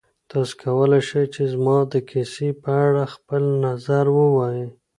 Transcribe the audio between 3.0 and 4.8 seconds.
خپل نظر ووایئ.